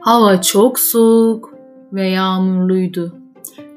[0.00, 1.54] Hava çok soğuk
[1.92, 3.18] ve yağmurluydu.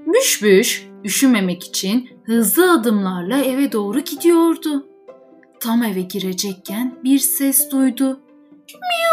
[0.07, 4.87] Büşbüş üşümemek için hızlı adımlarla eve doğru gidiyordu.
[5.59, 8.19] Tam eve girecekken bir ses duydu.
[8.73, 9.06] Miu,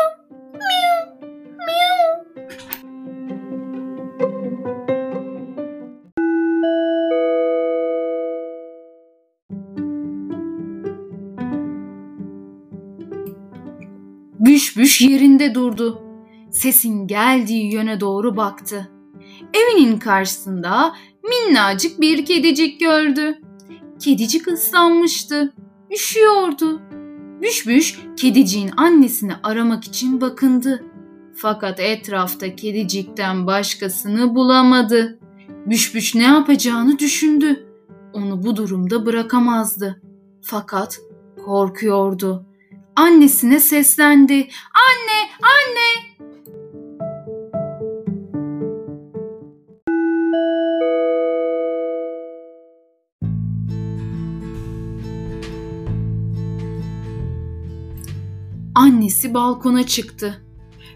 [14.41, 16.03] Büşbüş yerinde durdu.
[16.51, 18.91] Sesin geldiği yöne doğru baktı.
[19.55, 23.39] Evinin karşısında minnacık bir kedicik gördü.
[23.99, 25.55] Kedicik ıslanmıştı.
[25.93, 26.83] Üşüyordu.
[27.43, 30.85] Büşbüş kediciğin annesini aramak için bakındı.
[31.37, 35.19] Fakat etrafta kedicikten başkasını bulamadı.
[35.67, 37.67] Büşbüş ne yapacağını düşündü.
[38.13, 40.03] Onu bu durumda bırakamazdı.
[40.43, 40.99] Fakat
[41.45, 42.47] korkuyordu.
[42.97, 44.49] Annesine seslendi.
[44.75, 46.15] Anne, anne!
[58.75, 60.45] Annesi balkona çıktı.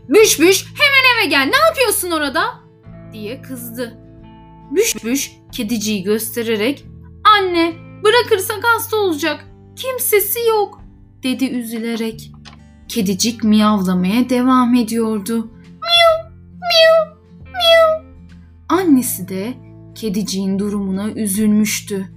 [0.08, 2.42] Büş büş hemen eve gel ne yapıyorsun orada?
[3.12, 3.98] diye kızdı.
[4.70, 6.84] Büş büş kediciyi göstererek
[7.24, 9.44] anne bırakırsak hasta olacak
[9.76, 10.80] kimsesi yok
[11.22, 12.32] dedi üzülerek.
[12.88, 15.50] Kedicik miyavlamaya devam ediyordu.
[15.62, 18.08] Miu miu miu.
[18.68, 19.54] Annesi de
[19.94, 22.08] kediciğin durumuna üzülmüştü.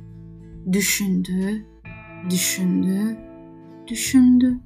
[0.71, 1.65] Düşündü,
[2.29, 3.17] düşündü,
[3.87, 4.59] düşündü.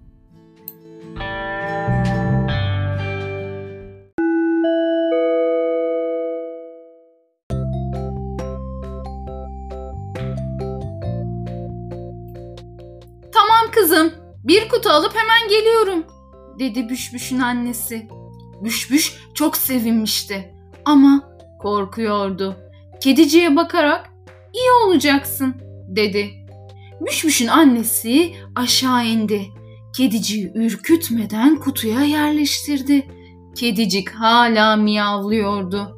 [14.96, 16.04] Alıp hemen geliyorum,
[16.60, 18.08] dedi Büşbüş'ün annesi.
[18.64, 21.30] Büşbüş çok sevinmişti ama
[21.60, 22.56] korkuyordu.
[23.02, 24.10] Kediciye bakarak
[24.54, 25.56] iyi olacaksın,
[25.88, 26.30] dedi.
[27.08, 29.42] Büşbüş'ün annesi aşağı indi.
[29.98, 33.08] Kediciyi ürkütmeden kutuya yerleştirdi.
[33.56, 35.98] Kedicik hala miyavlıyordu.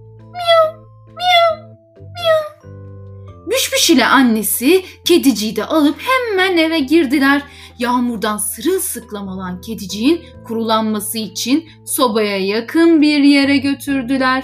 [3.77, 7.41] Büşbüş ile annesi kediciyi de alıp hemen eve girdiler.
[7.79, 14.43] Yağmurdan sırılsıklam olan kediciğin kurulanması için sobaya yakın bir yere götürdüler.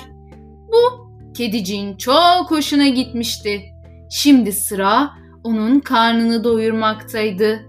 [0.67, 3.61] Bu kediciğin çok hoşuna gitmişti.
[4.09, 5.09] Şimdi sıra
[5.43, 7.65] onun karnını doyurmaktaydı.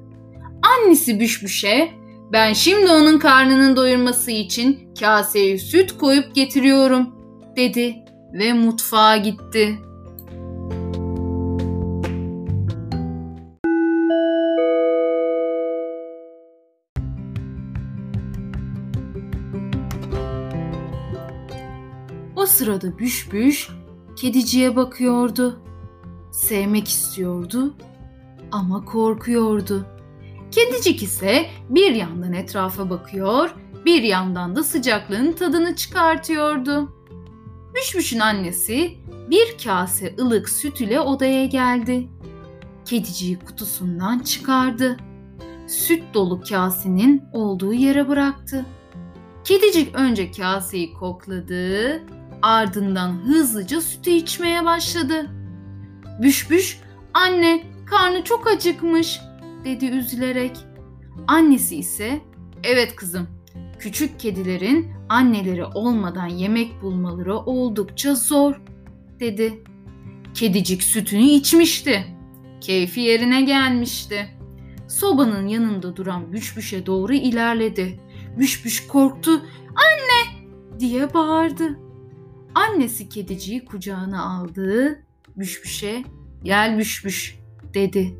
[0.62, 1.90] Annesi Büşbüş'e
[2.32, 7.14] ben şimdi onun karnının doyurması için kaseye süt koyup getiriyorum
[7.56, 7.96] dedi
[8.32, 9.78] ve mutfağa gitti.
[22.44, 23.68] O sırada Büşbüş
[24.16, 25.60] kediciye bakıyordu.
[26.32, 27.74] Sevmek istiyordu
[28.52, 29.86] ama korkuyordu.
[30.50, 36.92] Kedicik ise bir yandan etrafa bakıyor, bir yandan da sıcaklığın tadını çıkartıyordu.
[37.74, 38.94] Büşbüş'ün annesi
[39.30, 42.08] bir kase ılık süt ile odaya geldi.
[42.84, 44.96] Kediciyi kutusundan çıkardı.
[45.66, 48.66] Süt dolu kasenin olduğu yere bıraktı.
[49.44, 52.02] Kedicik önce kaseyi kokladı,
[52.44, 55.30] ardından hızlıca sütü içmeye başladı.
[56.22, 56.80] Büşbüş,
[57.14, 59.20] anne karnı çok acıkmış
[59.64, 60.56] dedi üzülerek.
[61.28, 62.20] Annesi ise
[62.64, 63.28] evet kızım
[63.78, 68.60] küçük kedilerin anneleri olmadan yemek bulmaları oldukça zor
[69.20, 69.64] dedi.
[70.34, 72.04] Kedicik sütünü içmişti.
[72.60, 74.28] Keyfi yerine gelmişti.
[74.88, 78.00] Sobanın yanında duran Büşbüş'e doğru ilerledi.
[78.38, 79.30] Büşbüş korktu.
[79.68, 80.44] Anne
[80.80, 81.83] diye bağırdı.
[82.54, 85.02] Annesi kediciyi kucağına aldı.
[85.36, 86.04] Büşbüş'e
[86.42, 87.38] gel Büşbüş
[87.74, 88.18] dedi.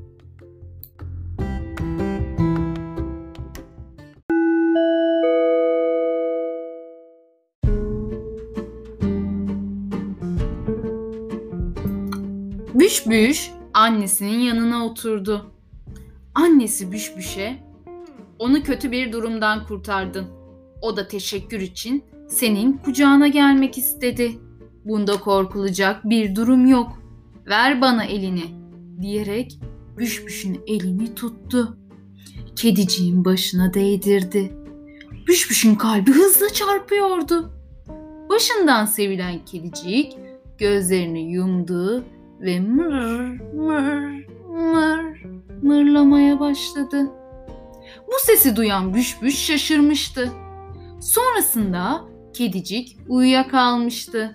[12.74, 15.52] Büşbüş annesinin yanına oturdu.
[16.34, 17.56] Annesi Büşbüş'e
[18.38, 20.26] onu kötü bir durumdan kurtardın.
[20.82, 24.32] O da teşekkür için senin kucağına gelmek istedi.
[24.84, 27.02] Bunda korkulacak bir durum yok.
[27.46, 28.44] Ver bana elini
[29.00, 29.58] diyerek
[29.98, 31.78] Büşbüş'ün elini tuttu.
[32.56, 34.52] Kediciğin başına değdirdi.
[35.28, 37.52] Büşbüş'ün kalbi hızla çarpıyordu.
[38.28, 40.16] Başından sevilen kedicik
[40.58, 42.04] gözlerini yumdu
[42.40, 45.24] ve mır mır mır
[45.62, 47.10] mırlamaya başladı.
[48.06, 50.32] Bu sesi duyan Büşbüş şaşırmıştı.
[51.00, 52.04] Sonrasında
[52.34, 54.34] kedicik uyuyakalmıştı.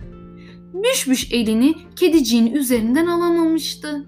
[0.73, 4.05] Büşbüş elini kediciğin üzerinden alamamıştı.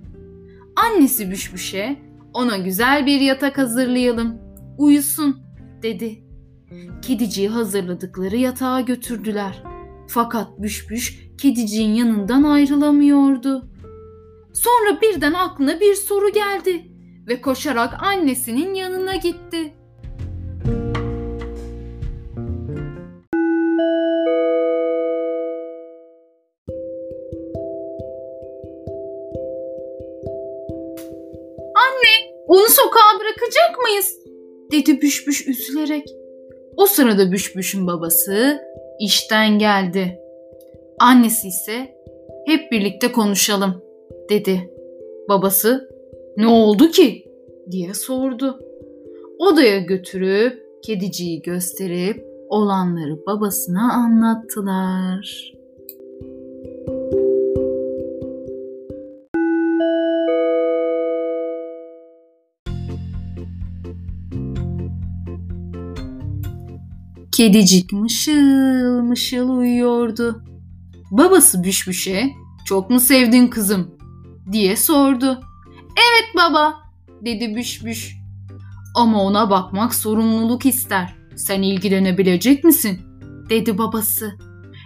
[0.76, 2.00] Annesi Büşbüş'e
[2.34, 4.38] ona güzel bir yatak hazırlayalım,
[4.78, 5.38] uyusun
[5.84, 6.24] dedi.
[7.02, 9.64] Kediciyi hazırladıkları yatağa götürdüler.
[10.08, 13.70] Fakat Büşbüş kediciğin yanından ayrılamıyordu.
[14.54, 16.92] Sonra birden aklına bir soru geldi
[17.28, 19.74] ve koşarak annesinin yanına gitti.
[32.51, 34.18] Onu sokağa bırakacak mıyız?
[34.71, 36.07] dedi Büşbüş üzülerek.
[36.77, 38.62] O sırada Büşbüş'ün babası
[39.00, 40.19] işten geldi.
[41.00, 41.95] Annesi ise
[42.45, 43.81] hep birlikte konuşalım
[44.30, 44.74] dedi.
[45.30, 45.89] Babası
[46.38, 47.25] ne oldu ki
[47.71, 48.59] diye sordu.
[49.39, 55.54] Odaya götürüp kediciyi gösterip olanları babasına anlattılar.
[67.42, 70.44] Kedicik mışıl mışıl uyuyordu.
[71.12, 72.30] Babası Büşbüş'e
[72.66, 73.96] çok mu sevdin kızım
[74.52, 75.42] diye sordu.
[75.78, 76.74] Evet baba
[77.26, 78.16] dedi Büşbüş.
[78.96, 81.16] Ama ona bakmak sorumluluk ister.
[81.36, 83.02] Sen ilgilenebilecek misin?
[83.50, 84.38] dedi babası.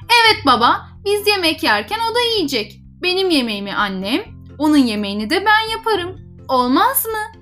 [0.01, 2.81] Evet baba biz yemek yerken o da yiyecek.
[3.01, 4.21] Benim yemeğimi annem,
[4.57, 6.19] onun yemeğini de ben yaparım.
[6.47, 7.41] Olmaz mı?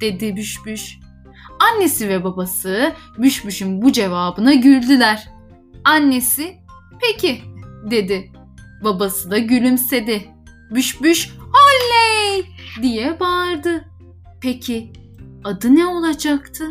[0.00, 0.98] dedi Büşbüş.
[1.58, 5.28] Annesi ve babası Büşbüş'ün bu cevabına güldüler.
[5.84, 6.58] Annesi
[7.00, 7.40] peki
[7.90, 8.32] dedi.
[8.84, 10.28] Babası da gülümsedi.
[10.70, 12.44] Büşbüş oley
[12.82, 13.84] diye bağırdı.
[14.40, 14.92] Peki
[15.44, 16.64] adı ne olacaktı?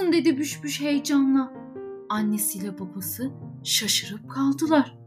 [0.00, 1.52] Olsun dedi Büşbüş heyecanla.
[2.08, 3.30] Annesiyle babası
[3.64, 4.98] şaşırıp kaldılar.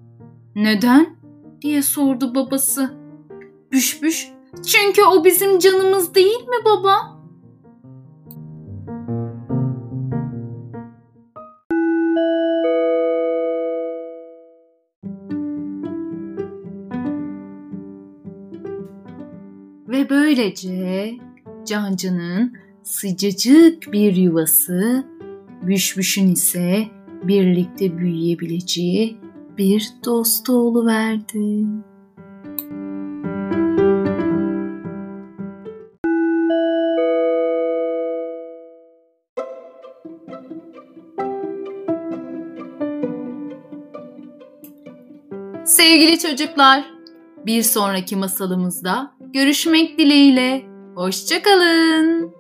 [0.56, 1.16] Neden?
[1.62, 2.94] diye sordu babası.
[3.72, 4.32] Büşbüş,
[4.66, 7.24] çünkü o bizim canımız değil mi baba?
[19.88, 21.12] Ve böylece
[21.66, 25.04] Cancı'nın sıcacık bir yuvası,
[25.62, 26.88] Büşbüş'ün ise
[27.24, 29.18] birlikte büyüyebileceği
[29.58, 31.66] bir dostu verdi.
[45.66, 46.86] Sevgili çocuklar,
[47.46, 50.66] bir sonraki masalımızda görüşmek dileğiyle.
[50.96, 52.33] Hoşçakalın.